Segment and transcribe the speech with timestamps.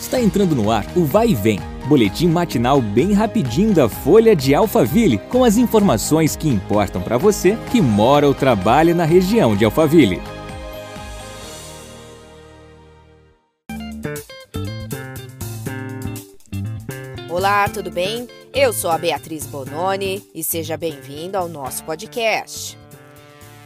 [0.00, 4.54] Está entrando no ar o Vai e Vem, boletim matinal bem rapidinho da Folha de
[4.54, 9.64] Alphaville, com as informações que importam para você que mora ou trabalha na região de
[9.64, 10.22] Alphaville.
[17.28, 18.26] Olá, tudo bem?
[18.54, 22.78] Eu sou a Beatriz Bononi e seja bem-vindo ao nosso podcast.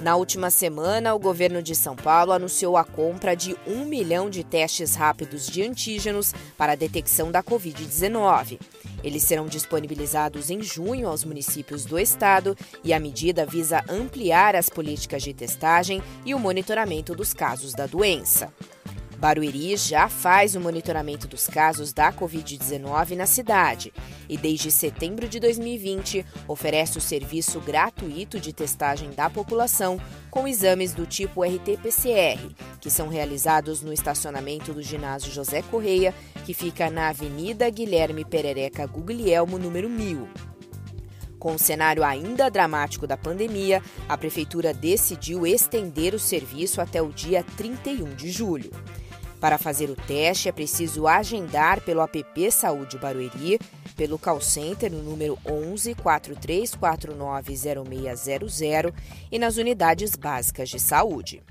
[0.00, 4.42] Na última semana, o governo de São Paulo anunciou a compra de um milhão de
[4.42, 8.58] testes rápidos de antígenos para a detecção da Covid-19.
[9.04, 14.70] Eles serão disponibilizados em junho aos municípios do estado e a medida visa ampliar as
[14.70, 18.50] políticas de testagem e o monitoramento dos casos da doença.
[19.20, 23.92] Barueri já faz o monitoramento dos casos da Covid-19 na cidade
[24.26, 30.94] e, desde setembro de 2020, oferece o serviço gratuito de testagem da população com exames
[30.94, 32.40] do tipo RT-PCR,
[32.80, 36.14] que são realizados no estacionamento do ginásio José Correia,
[36.46, 40.26] que fica na Avenida Guilherme Perereca Guglielmo, número 1000.
[41.38, 47.12] Com o cenário ainda dramático da pandemia, a Prefeitura decidiu estender o serviço até o
[47.12, 48.70] dia 31 de julho.
[49.40, 53.58] Para fazer o teste, é preciso agendar pelo app Saúde Barueri,
[53.96, 58.60] pelo call center no número 11 4349 0600
[59.32, 61.42] e nas unidades básicas de saúde.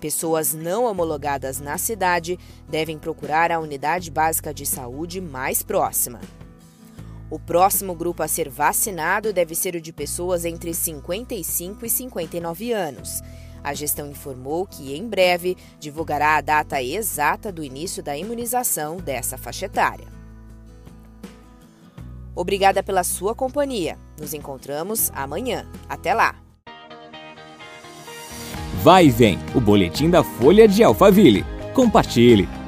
[0.00, 6.20] Pessoas não homologadas na cidade devem procurar a unidade básica de saúde mais próxima.
[7.28, 12.72] O próximo grupo a ser vacinado deve ser o de pessoas entre 55 e 59
[12.72, 13.20] anos.
[13.62, 19.36] A gestão informou que, em breve, divulgará a data exata do início da imunização dessa
[19.36, 20.19] faixa etária.
[22.34, 23.98] Obrigada pela sua companhia.
[24.18, 25.66] Nos encontramos amanhã.
[25.88, 26.36] Até lá.
[28.82, 31.44] Vai e vem, o boletim da Folha de Alphaville.
[31.74, 32.59] Compartilhe.